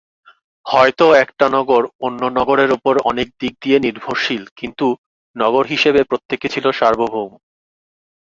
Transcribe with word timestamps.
হয়তো 0.65 1.05
একটা 1.23 1.45
নগর 1.55 1.81
অন্য 2.05 2.21
নগরের 2.37 2.71
উপর 2.77 2.93
অনেক 3.11 3.27
দিক 3.41 3.53
দিয়ে 3.63 3.77
নির্ভরশীল 3.79 4.43
কিন্তু 4.59 4.85
নগর 5.35 5.63
হিসেবে 5.73 6.01
প্রত্যেকে 6.09 6.47
ছিল 6.53 6.65
সার্ভভৌম। 6.79 7.31